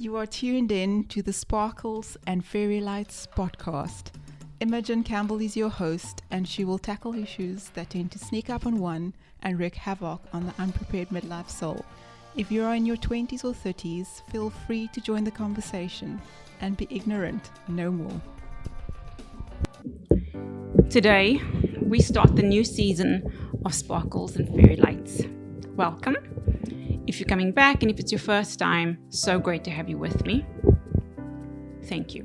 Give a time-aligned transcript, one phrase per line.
[0.00, 4.12] You are tuned in to the Sparkles and Fairy Lights podcast.
[4.60, 8.64] Imogen Campbell is your host, and she will tackle issues that tend to sneak up
[8.64, 11.84] on one and wreak havoc on the unprepared midlife soul.
[12.34, 16.18] If you are in your 20s or 30s, feel free to join the conversation
[16.62, 18.22] and be ignorant no more.
[20.88, 21.42] Today,
[21.82, 23.22] we start the new season
[23.66, 25.24] of Sparkles and Fairy Lights.
[25.76, 26.39] Welcome.
[27.10, 29.98] If you're coming back and if it's your first time, so great to have you
[29.98, 30.46] with me.
[31.86, 32.22] Thank you.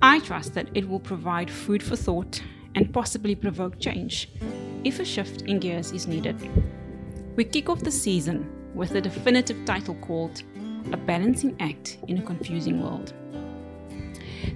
[0.00, 2.42] I trust that it will provide food for thought
[2.74, 4.30] and possibly provoke change
[4.82, 6.40] if a shift in gears is needed.
[7.36, 10.42] We kick off the season with a definitive title called
[10.92, 13.12] A Balancing Act in a Confusing World.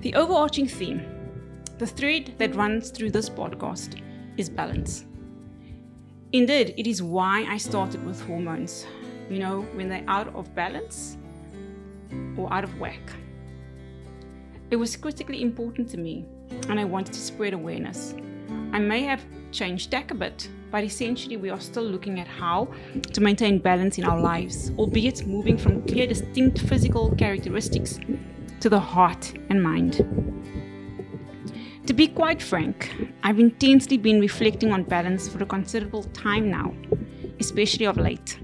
[0.00, 1.02] The overarching theme,
[1.76, 4.00] the thread that runs through this podcast,
[4.38, 5.04] is balance.
[6.32, 8.86] Indeed, it is why I started with hormones.
[9.30, 11.16] You know, when they're out of balance
[12.36, 13.00] or out of whack.
[14.70, 16.26] It was critically important to me,
[16.68, 18.14] and I wanted to spread awareness.
[18.72, 22.68] I may have changed tack a bit, but essentially we are still looking at how
[23.12, 27.98] to maintain balance in our lives, albeit moving from clear, distinct physical characteristics
[28.60, 30.04] to the heart and mind.
[31.88, 36.74] To be quite frank, I've intensely been reflecting on balance for a considerable time now,
[37.40, 38.38] especially of late.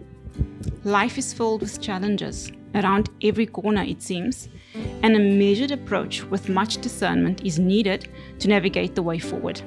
[0.83, 4.49] Life is filled with challenges around every corner, it seems,
[5.03, 9.61] and a measured approach with much discernment is needed to navigate the way forward.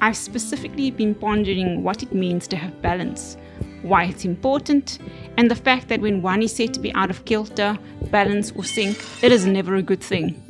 [0.00, 3.36] I've specifically been pondering what it means to have balance,
[3.82, 4.98] why it's important,
[5.36, 7.78] and the fact that when one is said to be out of kilter,
[8.10, 10.42] balance, or sync, it is never a good thing.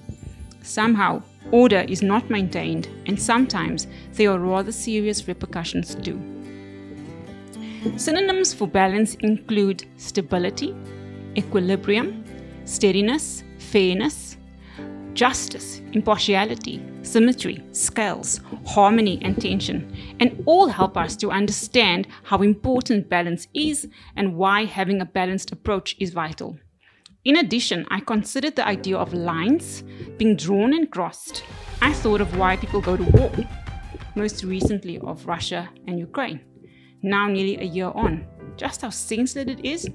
[0.62, 6.20] Somehow, order is not maintained, and sometimes there are rather serious repercussions too.
[7.96, 10.74] Synonyms for balance include stability,
[11.36, 12.24] equilibrium,
[12.64, 14.36] steadiness, fairness,
[15.14, 23.08] justice, impartiality, symmetry, scales, harmony, and tension, and all help us to understand how important
[23.08, 26.56] balance is and why having a balanced approach is vital.
[27.24, 29.84] In addition, I considered the idea of lines
[30.16, 31.44] being drawn and crossed.
[31.80, 33.30] I thought of why people go to war,
[34.16, 36.40] most recently of Russia and Ukraine.
[37.00, 39.88] Now, nearly a year on, just how senseless it is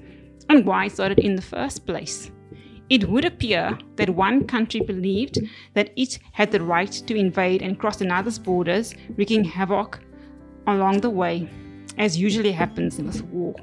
[0.48, 2.30] and why it in the first place.
[2.88, 5.38] It would appear that one country believed
[5.74, 10.00] that it had the right to invade and cross another's borders, wreaking havoc
[10.66, 11.46] along the way,
[11.98, 13.54] as usually happens in with war.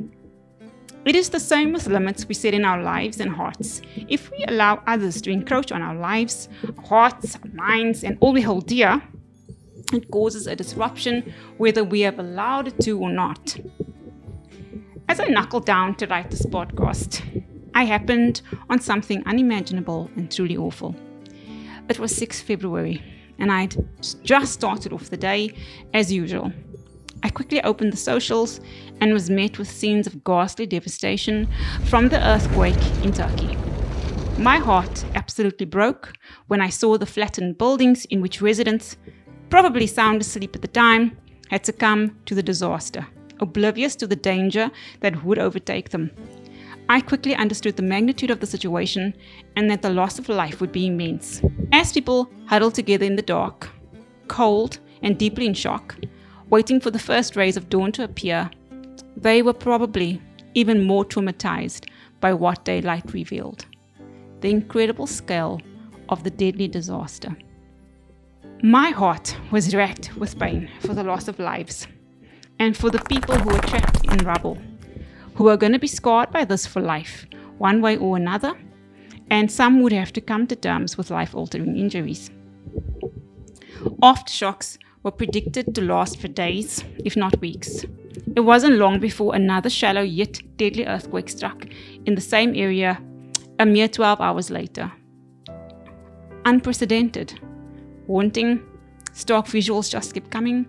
[1.06, 3.80] It is the same with limits we set in our lives and hearts.
[4.10, 8.34] If we allow others to encroach on our lives, our hearts, our minds, and all
[8.34, 9.04] we hold dear,
[9.94, 13.56] it causes a disruption whether we have allowed it to or not.
[15.08, 17.22] As I knuckled down to write this podcast,
[17.76, 18.42] I happened
[18.72, 20.96] on something unimaginable and truly awful.
[21.88, 23.04] It was 6 February,
[23.38, 23.76] and I'd
[24.24, 25.54] just started off the day
[25.94, 26.52] as usual.
[27.26, 28.62] I quickly opened the socials
[29.02, 31.50] and was met with scenes of ghastly devastation
[31.86, 33.58] from the earthquake in Turkey.
[34.38, 36.14] My heart absolutely broke
[36.50, 38.96] when I saw the flattened buildings in which residents,
[39.50, 41.18] probably sound asleep at the time,
[41.50, 43.08] had succumbed to the disaster,
[43.40, 44.70] oblivious to the danger
[45.00, 46.12] that would overtake them.
[46.90, 49.16] I quickly understood the magnitude of the situation
[49.56, 51.42] and that the loss of life would be immense.
[51.72, 53.68] As people huddled together in the dark,
[54.28, 55.96] cold and deeply in shock,
[56.56, 58.50] waiting for the first rays of dawn to appear,
[59.18, 60.22] they were probably
[60.54, 61.90] even more traumatized
[62.22, 63.66] by what daylight revealed
[64.40, 65.60] the incredible scale
[66.08, 67.36] of the deadly disaster.
[68.64, 71.88] My heart was racked with pain for the loss of lives
[72.58, 74.58] and for the people who were trapped in rubble,
[75.34, 77.26] who are going to be scarred by this for life,
[77.58, 78.54] one way or another,
[79.30, 82.30] and some would have to come to terms with life altering injuries.
[84.02, 87.86] Aftershocks were predicted to last for days, if not weeks.
[88.36, 91.68] It wasn't long before another shallow yet deadly earthquake struck
[92.06, 93.00] in the same area
[93.60, 94.92] a mere 12 hours later.
[96.46, 97.40] Unprecedented,
[98.08, 98.66] haunting,
[99.14, 100.66] stark visuals just kept coming.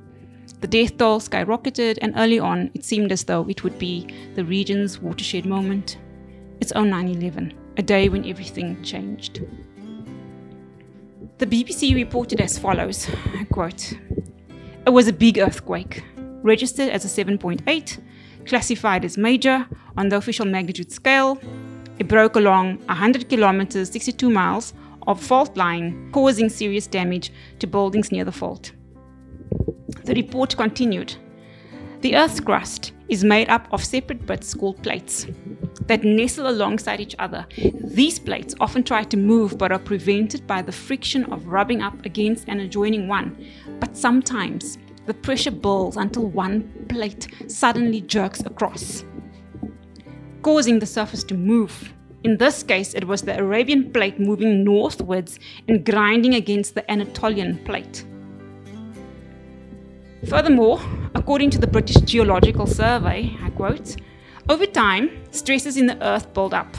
[0.61, 4.44] The death toll skyrocketed, and early on, it seemed as though it would be the
[4.44, 5.99] region's watershed moment.
[6.61, 9.41] It's own 9 11, a day when everything changed.
[11.38, 13.09] The BBC reported as follows
[13.53, 13.94] quote,
[14.87, 16.05] It was a big earthquake,
[16.43, 17.99] registered as a 7.8,
[18.47, 19.67] classified as major
[19.97, 21.41] on the official magnitude scale.
[21.99, 24.75] It broke along 100 kilometers, 62 miles
[25.09, 28.71] of fault line, causing serious damage to buildings near the fault.
[30.05, 31.17] The report continued
[32.01, 35.27] The Earth's crust is made up of separate bits called plates
[35.87, 37.47] that nestle alongside each other.
[37.85, 42.05] These plates often try to move but are prevented by the friction of rubbing up
[42.05, 43.37] against an adjoining one.
[43.81, 49.05] But sometimes the pressure builds until one plate suddenly jerks across,
[50.43, 51.93] causing the surface to move.
[52.25, 55.39] In this case, it was the Arabian plate moving northwards
[55.69, 58.05] and grinding against the Anatolian plate.
[60.29, 60.81] Furthermore,
[61.17, 63.97] according to the British Geological Survey, I quote,
[64.51, 66.77] over time, stresses in the earth build up.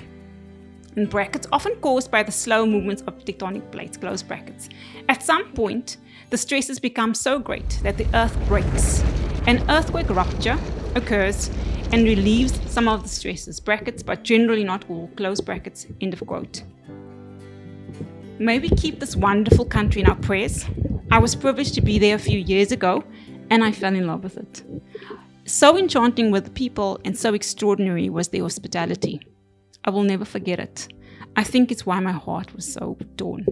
[0.96, 4.70] In brackets, often caused by the slow movements of tectonic plates, close brackets.
[5.10, 5.98] At some point,
[6.30, 9.04] the stresses become so great that the earth breaks.
[9.48, 10.58] An earthquake rupture
[10.96, 11.50] occurs
[11.92, 16.26] and relieves some of the stresses, brackets, but generally not all, close brackets, end of
[16.28, 16.62] quote.
[18.38, 20.64] May we keep this wonderful country in our prayers.
[21.10, 23.04] I was privileged to be there a few years ago
[23.50, 24.64] and I fell in love with it.
[25.46, 29.22] So enchanting were the people, and so extraordinary was their hospitality.
[29.86, 30.88] I will never forget it.
[31.36, 33.46] I think it's why my heart was so torn.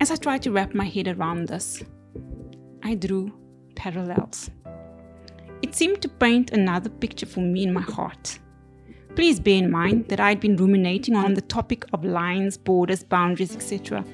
[0.00, 1.82] As I tried to wrap my head around this,
[2.82, 3.32] I drew
[3.74, 4.50] parallels.
[5.62, 8.38] It seemed to paint another picture for me in my heart.
[9.14, 13.02] Please bear in mind that I had been ruminating on the topic of lines, borders,
[13.02, 14.04] boundaries, etc.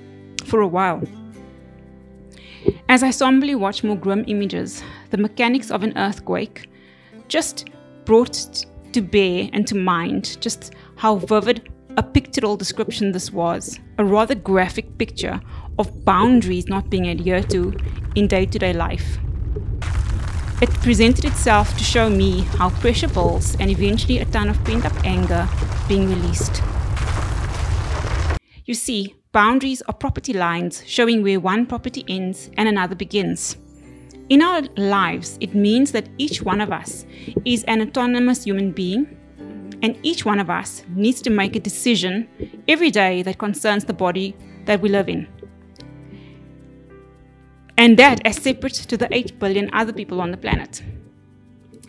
[0.44, 1.02] for a while.
[2.88, 6.68] As I somberly watched more grim images, the mechanics of an earthquake
[7.28, 7.70] just
[8.04, 14.04] brought to bear and to mind just how vivid a pictorial description this was, a
[14.04, 15.40] rather graphic picture
[15.78, 17.74] of boundaries not being adhered to
[18.14, 19.18] in day to day life.
[20.60, 24.84] It presented itself to show me how pressure builds and eventually a ton of pent
[24.86, 25.48] up anger
[25.88, 26.62] being released.
[28.64, 33.56] You see, Boundaries are property lines showing where one property ends and another begins.
[34.28, 37.06] In our lives, it means that each one of us
[37.46, 39.06] is an autonomous human being,
[39.82, 42.28] and each one of us needs to make a decision
[42.68, 44.36] every day that concerns the body
[44.66, 45.26] that we live in.
[47.78, 50.82] And that as separate to the 8 billion other people on the planet.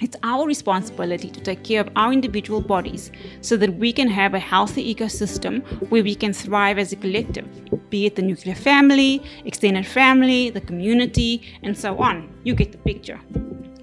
[0.02, 3.12] It's our responsibility to take care of our individual bodies
[3.42, 7.48] so that we can have a healthy ecosystem where we can thrive as a collective,
[7.90, 12.34] be it the nuclear family, extended family, the community, and so on.
[12.44, 13.20] You get the picture.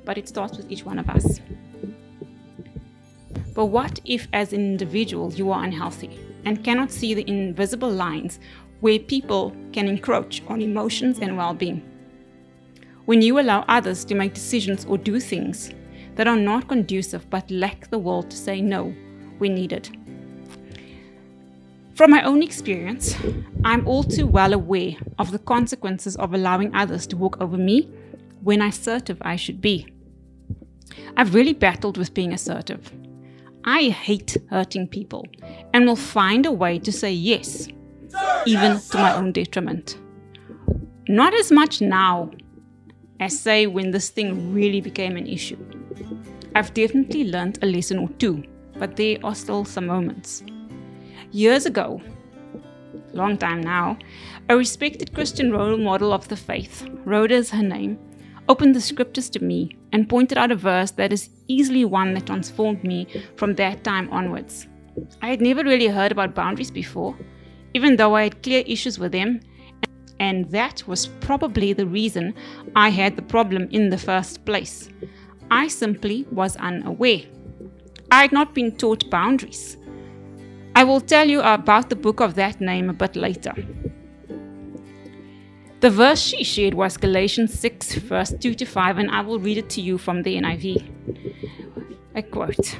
[0.04, 1.40] But it starts with each one of us.
[3.54, 8.40] But what if, as an individual, you are unhealthy and cannot see the invisible lines
[8.80, 11.82] where people can encroach on emotions and well being?
[13.04, 15.72] When you allow others to make decisions or do things
[16.20, 18.94] that are not conducive but lack the will to say no
[19.38, 19.88] we need it.
[21.94, 23.16] From my own experience,
[23.64, 27.88] I'm all too well aware of the consequences of allowing others to walk over me
[28.42, 29.86] when assertive I should be.
[31.16, 32.92] I've really battled with being assertive.
[33.64, 35.24] I hate hurting people
[35.72, 37.66] and will find a way to say yes,
[38.44, 39.98] even to my own detriment.
[41.08, 42.30] Not as much now
[43.20, 45.79] as, say, when this thing really became an issue.
[46.54, 48.42] I've definitely learned a lesson or two,
[48.76, 50.42] but there are still some moments.
[51.30, 52.00] Years ago,
[53.12, 53.98] long time now,
[54.48, 57.98] a respected Christian role model of the faith, Rhoda is her name,
[58.48, 62.26] opened the scriptures to me and pointed out a verse that is easily one that
[62.26, 63.06] transformed me
[63.36, 64.66] from that time onwards.
[65.22, 67.16] I had never really heard about boundaries before,
[67.74, 69.40] even though I had clear issues with them,
[70.18, 72.34] and that was probably the reason
[72.74, 74.88] I had the problem in the first place.
[75.50, 77.22] I simply was unaware.
[78.12, 79.76] I had not been taught boundaries.
[80.76, 83.52] I will tell you about the book of that name a bit later.
[85.80, 89.58] The verse she shared was Galatians 6, verse 2 to 5, and I will read
[89.58, 90.84] it to you from the NIV.
[92.14, 92.78] I quote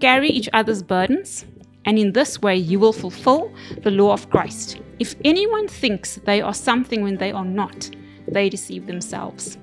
[0.00, 1.44] Carry each other's burdens,
[1.84, 4.80] and in this way you will fulfill the law of Christ.
[4.98, 7.90] If anyone thinks they are something when they are not,
[8.26, 9.58] they deceive themselves.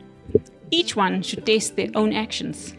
[0.72, 2.74] Each one should test their own actions.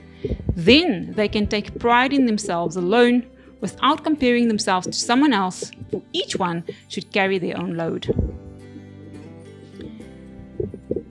[0.54, 3.26] Then they can take pride in themselves alone
[3.60, 8.06] without comparing themselves to someone else, for each one should carry their own load.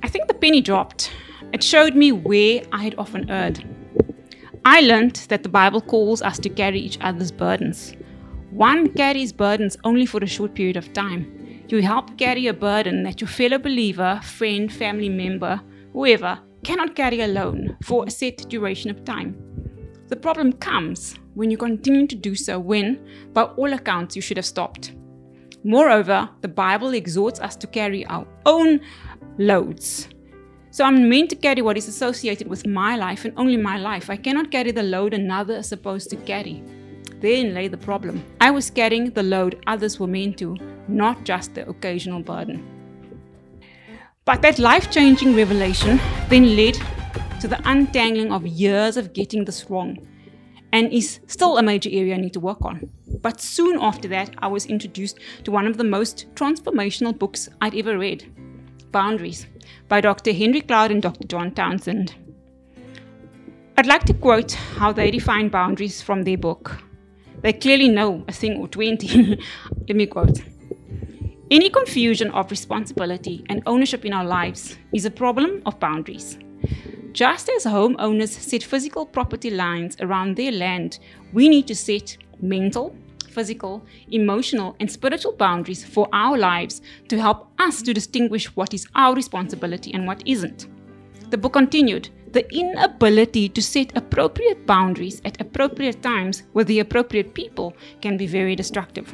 [0.04, 1.12] I think the penny dropped.
[1.54, 3.64] It showed me where I had often erred.
[4.66, 7.94] I learned that the Bible calls us to carry each other's burdens.
[8.50, 11.64] One carries burdens only for a short period of time.
[11.68, 15.62] You help carry a burden that your fellow believer, friend, family member,
[15.94, 19.38] whoever cannot carry alone for a set duration of time.
[20.08, 24.38] The problem comes when you continue to do so when, by all accounts, you should
[24.38, 24.94] have stopped.
[25.64, 28.82] Moreover, the Bible exhorts us to carry our own
[29.38, 30.10] loads.
[30.72, 34.10] So I'm meant to carry what is associated with my life and only my life.
[34.10, 36.64] I cannot carry the load another is supposed to carry.
[37.20, 38.26] Therein lay the problem.
[38.42, 40.58] I was carrying the load others were meant to,
[40.88, 42.75] not just the occasional burden.
[44.26, 46.80] But that life changing revelation then led
[47.42, 50.00] to the untangling of years of getting this wrong
[50.74, 52.90] and is still a major area I need to work on.
[53.22, 57.76] But soon after that, I was introduced to one of the most transformational books I'd
[57.76, 58.26] ever read
[58.92, 59.46] Boundaries
[59.90, 60.34] by Dr.
[60.34, 61.28] Henry Cloud and Dr.
[61.28, 62.16] John Townsend.
[63.78, 66.82] I'd like to quote how they define boundaries from their book.
[67.42, 69.40] They clearly know a thing or 20.
[69.88, 70.40] Let me quote.
[71.52, 76.40] Any confusion of responsibility and ownership in our lives is a problem of boundaries.
[77.12, 80.98] Just as homeowners set physical property lines around their land,
[81.34, 82.96] we need to set mental,
[83.30, 88.88] physical, emotional, and spiritual boundaries for our lives to help us to distinguish what is
[88.96, 90.66] our responsibility and what isn't.
[91.30, 97.36] The book continued the inability to set appropriate boundaries at appropriate times with the appropriate
[97.36, 99.14] people can be very destructive.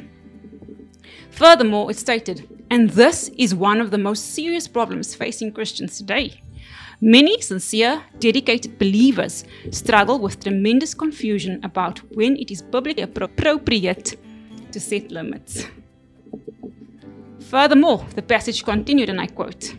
[1.32, 6.40] Furthermore, it stated, and this is one of the most serious problems facing Christians today.
[7.00, 14.16] Many sincere, dedicated believers struggle with tremendous confusion about when it is biblically appropriate
[14.70, 15.66] to set limits.
[17.40, 19.74] Furthermore, the passage continued, and I quote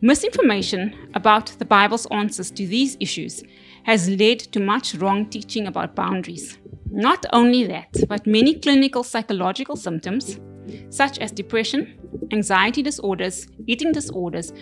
[0.00, 3.44] Misinformation about the Bible's answers to these issues
[3.84, 6.58] has led to much wrong teaching about boundaries.
[6.90, 10.40] Not only that, but many clinical psychological symptoms,
[10.90, 11.98] such as depression,
[12.32, 14.52] anxiety disorders, eating disorders,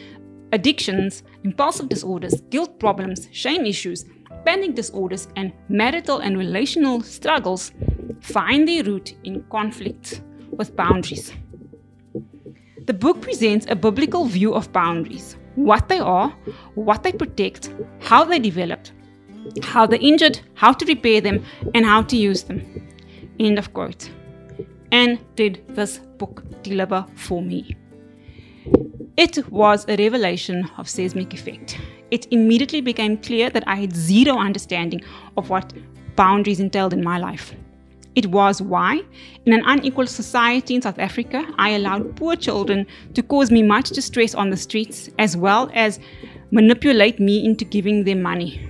[0.52, 4.04] addictions, impulsive disorders, guilt problems, shame issues,
[4.44, 7.72] panic disorders, and marital and relational struggles
[8.20, 11.32] find their root in conflict with boundaries.
[12.86, 16.30] The book presents a biblical view of boundaries what they are,
[16.74, 18.92] what they protect, how they developed,
[19.62, 22.88] how they're injured, how to repair them, and how to use them.
[23.38, 24.10] End of quote.
[24.90, 27.76] And did this book deliver for me?
[29.16, 31.78] It was a revelation of seismic effect.
[32.10, 35.02] It immediately became clear that I had zero understanding
[35.36, 35.72] of what
[36.16, 37.54] boundaries entailed in my life.
[38.14, 39.02] It was why,
[39.46, 43.90] in an unequal society in South Africa, I allowed poor children to cause me much
[43.90, 46.00] distress on the streets, as well as
[46.50, 48.68] manipulate me into giving them money.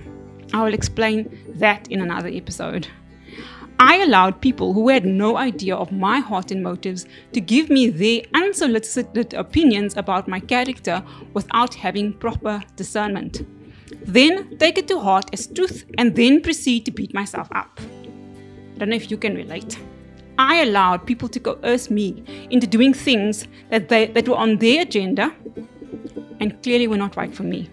[0.53, 2.87] I will explain that in another episode.
[3.81, 7.89] I allowed people who had no idea of my heart and motives to give me
[7.89, 11.01] their unsolicited opinions about my character
[11.33, 13.45] without having proper discernment.
[14.05, 17.79] Then take it to heart as truth and then proceed to beat myself up.
[18.75, 19.79] I don't know if you can relate.
[20.37, 24.81] I allowed people to coerce me into doing things that, they, that were on their
[24.81, 25.33] agenda
[26.39, 27.69] and clearly were not right for me.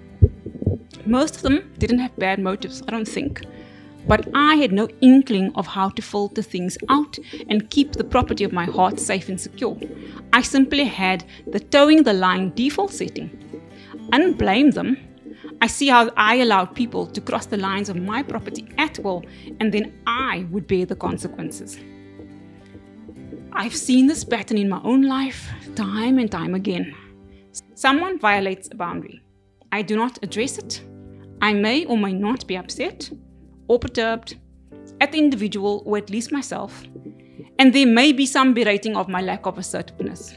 [1.07, 3.43] Most of them didn't have bad motives, I don't think
[4.07, 8.45] but I had no inkling of how to filter things out and keep the property
[8.45, 9.77] of my heart safe and secure.
[10.33, 13.31] I simply had the toeing the line default setting.
[14.13, 14.99] I didn't blame them.
[15.61, 19.25] I see how I allowed people to cross the lines of my property at will,
[19.59, 21.79] and then I would bear the consequences.
[23.53, 26.95] I've seen this pattern in my own life time and time again.
[27.75, 29.23] Someone violates a boundary.
[29.73, 30.83] I do not address it.
[31.47, 33.09] I may or may not be upset
[33.69, 34.37] or perturbed
[35.01, 36.83] at the individual or at least myself,
[37.61, 40.35] and there may be some berating of my lack of assertiveness.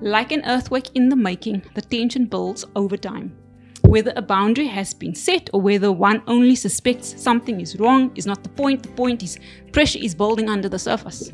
[0.00, 3.36] Like an earthquake in the making, the tension builds over time.
[3.82, 8.24] Whether a boundary has been set or whether one only suspects something is wrong is
[8.24, 8.84] not the point.
[8.84, 9.38] The point is
[9.70, 11.30] pressure is building under the surface.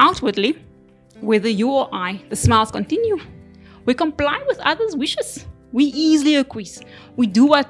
[0.00, 0.62] Outwardly,
[1.22, 3.16] whether you or I, the smiles continue.
[3.86, 5.46] We comply with others' wishes.
[5.74, 6.82] We easily acquiesce.
[7.16, 7.68] We do what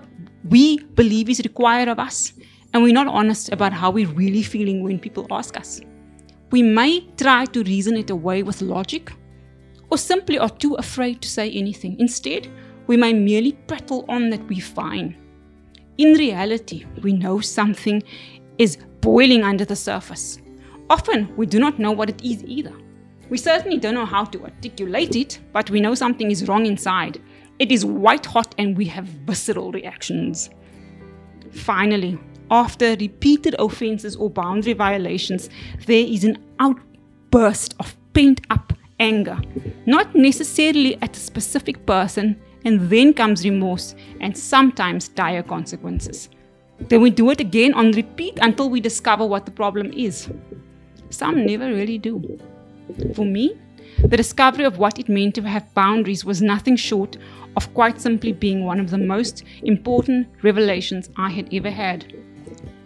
[0.51, 2.35] we believe is required of us,
[2.75, 5.81] and we're not honest about how we're really feeling when people ask us.
[6.51, 9.11] We may try to reason it away with logic,
[9.91, 11.99] or simply are too afraid to say anything.
[11.99, 12.47] Instead,
[12.89, 15.17] we may merely prattle on that we're fine.
[15.97, 18.03] In reality, we know something
[18.59, 20.43] is boiling under the surface.
[20.91, 22.75] Often, we do not know what it is either.
[23.31, 27.19] We certainly don't know how to articulate it, but we know something is wrong inside
[27.59, 30.51] it is white hot and we have visceral reactions.
[31.53, 32.19] Finally,
[32.51, 35.49] after repeated offenses or boundary violations,
[35.87, 39.39] there is an outburst of pent up anger,
[39.87, 46.29] not necessarily at a specific person, and then comes remorse and sometimes dire consequences.
[46.81, 50.29] Then we do it again on repeat until we discover what the problem is.
[51.11, 52.39] Some never really do.
[53.15, 53.57] For me,
[53.99, 57.17] the discovery of what it meant to have boundaries was nothing short
[57.57, 62.13] of quite simply being one of the most important revelations I had ever had.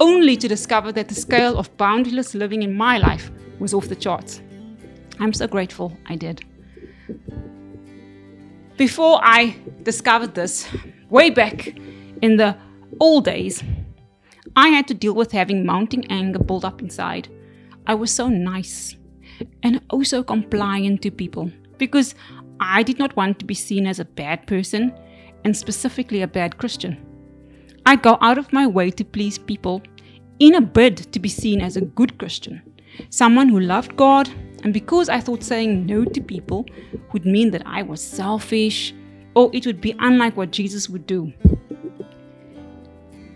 [0.01, 3.97] Only to discover that the scale of boundaryless living in my life was off the
[3.97, 4.41] charts.
[5.19, 6.45] I'm so grateful I did.
[8.77, 10.69] Before I discovered this,
[11.11, 11.77] way back
[12.23, 12.57] in the
[13.01, 13.65] old days,
[14.55, 17.29] I had to deal with having mounting anger build up inside.
[17.87, 18.97] I was so nice
[19.63, 22.15] and also compliant to people because
[22.61, 24.93] I did not want to be seen as a bad person
[25.45, 26.97] and specifically a bad Christian.
[27.87, 29.83] I'd go out of my way to please people
[30.39, 32.63] in a bid to be seen as a good Christian,
[33.11, 34.29] someone who loved God,
[34.63, 36.67] and because I thought saying no to people
[37.13, 38.95] would mean that I was selfish
[39.35, 41.33] or it would be unlike what Jesus would do.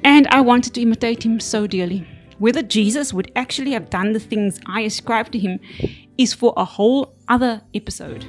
[0.04, 2.06] And I wanted to imitate him so dearly.
[2.38, 5.60] Whether Jesus would actually have done the things I ascribe to him
[6.18, 8.24] is for a whole other episode.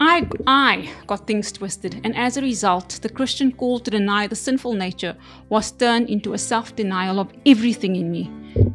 [0.00, 4.36] I, I got things twisted, and as a result, the Christian call to deny the
[4.36, 5.16] sinful nature
[5.48, 8.30] was turned into a self denial of everything in me,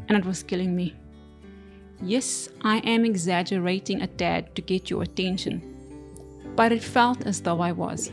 [0.07, 0.95] and it was killing me.
[2.01, 5.61] Yes, I am exaggerating a tad to get your attention,
[6.55, 8.11] but it felt as though I was.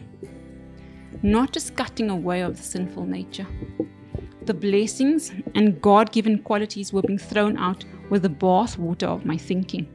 [1.22, 3.46] Not just cutting away of the sinful nature.
[4.46, 9.36] The blessings and God given qualities were being thrown out with the bathwater of my
[9.36, 9.88] thinking,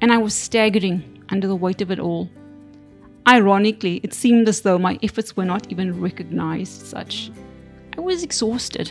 [0.00, 2.28] and I was staggering under the weight of it all.
[3.28, 7.30] Ironically, it seemed as though my efforts were not even recognized such.
[7.96, 8.90] I was exhausted,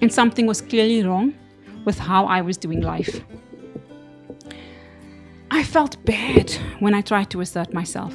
[0.00, 1.32] and something was clearly wrong
[1.84, 3.20] with how I was doing life.
[5.52, 8.12] I felt bad when I tried to assert myself.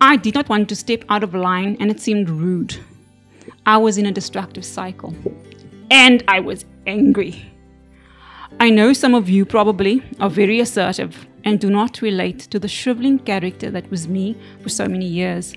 [0.00, 2.76] I did not want to step out of line, and it seemed rude.
[3.66, 5.12] I was in a destructive cycle,
[5.90, 7.52] and I was angry.
[8.60, 12.68] I know some of you probably are very assertive and do not relate to the
[12.68, 15.52] shriveling character that was me for so many years.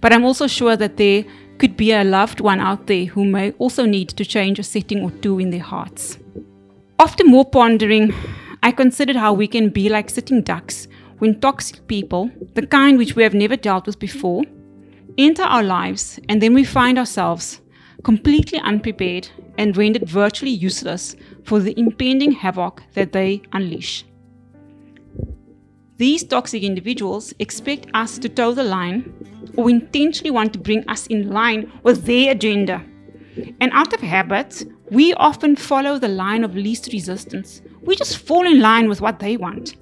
[0.00, 1.24] But I'm also sure that there
[1.58, 5.04] could be a loved one out there who may also need to change a setting
[5.04, 6.18] or two in their hearts.
[6.98, 8.12] After more pondering,
[8.64, 13.14] I considered how we can be like sitting ducks when toxic people, the kind which
[13.14, 14.42] we have never dealt with before,
[15.18, 17.60] enter our lives and then we find ourselves
[18.02, 24.04] completely unprepared and rendered virtually useless for the impending havoc that they unleash.
[25.96, 29.12] These toxic individuals expect us to toe the line
[29.56, 32.84] or intentionally want to bring us in line with their agenda.
[33.60, 37.62] And out of habit, we often follow the line of least resistance.
[37.82, 39.76] We just fall in line with what they want.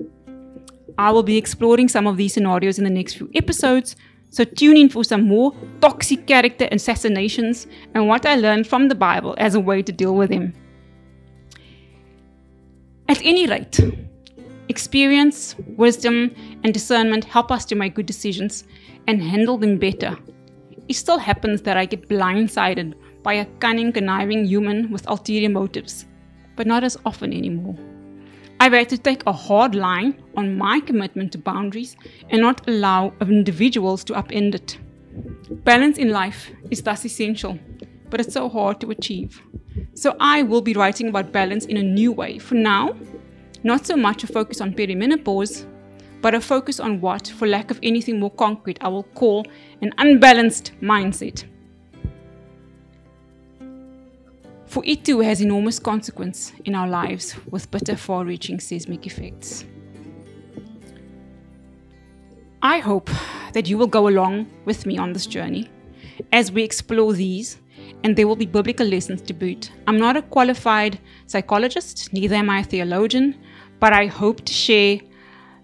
[0.98, 3.96] I will be exploring some of these scenarios in the next few episodes,
[4.30, 8.94] so tune in for some more toxic character assassinations and what I learned from the
[8.94, 10.54] Bible as a way to deal with them.
[13.08, 13.80] At any rate,
[14.68, 18.64] experience, wisdom, and discernment help us to make good decisions
[19.08, 20.16] and handle them better.
[20.86, 26.06] It still happens that I get blindsided by a cunning, conniving human with ulterior motives,
[26.54, 27.76] but not as often anymore.
[28.62, 31.96] I've had to take a hard line on my commitment to boundaries
[32.28, 34.76] and not allow individuals to upend it.
[35.64, 37.58] Balance in life is thus essential,
[38.10, 39.40] but it's so hard to achieve.
[39.94, 42.38] So I will be writing about balance in a new way.
[42.38, 42.94] For now,
[43.62, 45.64] not so much a focus on perimenopause,
[46.20, 49.46] but a focus on what, for lack of anything more concrete, I will call
[49.80, 51.49] an unbalanced mindset.
[54.70, 59.64] For it too has enormous consequence in our lives with bitter far reaching seismic effects.
[62.62, 63.10] I hope
[63.52, 65.68] that you will go along with me on this journey
[66.30, 67.58] as we explore these,
[68.04, 69.72] and there will be biblical lessons to boot.
[69.88, 73.34] I'm not a qualified psychologist, neither am I a theologian,
[73.80, 75.00] but I hope to share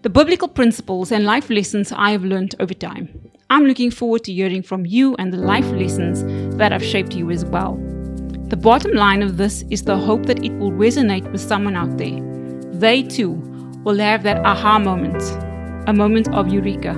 [0.02, 3.30] the biblical principles and life lessons I have learned over time.
[3.50, 6.24] I'm looking forward to hearing from you and the life lessons
[6.56, 7.80] that have shaped you as well.
[8.48, 11.98] The bottom line of this is the hope that it will resonate with someone out
[11.98, 12.20] there.
[12.70, 13.32] They too
[13.82, 15.20] will have that aha moment,
[15.88, 16.94] a moment of eureka.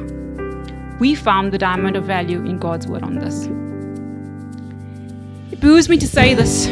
[1.00, 3.46] We found the diamond of value in God's word on this.
[5.50, 6.68] It behooves me to say this.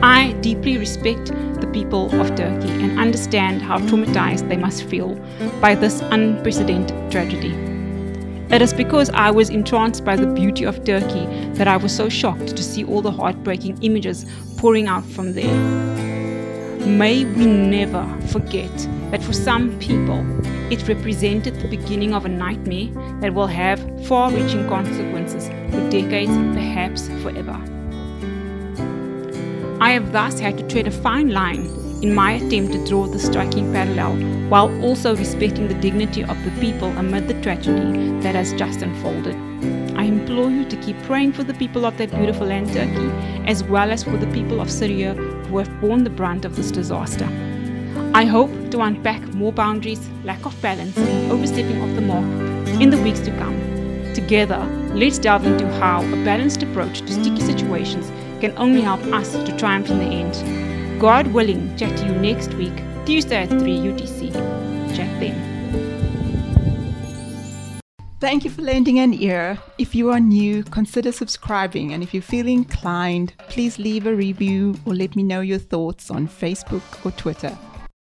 [0.00, 5.16] I deeply respect the people of Turkey and understand how traumatized they must feel
[5.60, 7.73] by this unprecedented tragedy.
[8.54, 12.08] It is because I was entranced by the beauty of Turkey that I was so
[12.08, 14.26] shocked to see all the heartbreaking images
[14.58, 15.58] pouring out from there.
[16.86, 18.70] May we never forget
[19.10, 20.24] that for some people,
[20.72, 22.90] it represented the beginning of a nightmare
[23.20, 27.60] that will have far reaching consequences for decades, perhaps forever.
[29.80, 33.18] I have thus had to tread a fine line in my attempt to draw the
[33.18, 34.16] striking parallel
[34.48, 39.34] while also respecting the dignity of the people amid the tragedy that has just unfolded.
[39.96, 43.10] I implore you to keep praying for the people of that beautiful land, Turkey,
[43.46, 46.70] as well as for the people of Syria who have borne the brunt of this
[46.70, 47.28] disaster.
[48.12, 50.98] I hope to unpack more boundaries, lack of balance,
[51.30, 52.24] overstepping of the mark
[52.80, 53.54] in the weeks to come.
[54.14, 54.58] Together,
[54.94, 59.56] let's delve into how a balanced approach to sticky situations can only help us to
[59.56, 60.63] triumph in the end.
[60.98, 64.32] God willing, chat to you next week, Tuesday at 3 UTC.
[64.96, 65.54] Chat then.
[68.20, 69.58] Thank you for lending an ear.
[69.76, 71.92] If you are new, consider subscribing.
[71.92, 76.10] And if you feel inclined, please leave a review or let me know your thoughts
[76.10, 77.54] on Facebook or Twitter.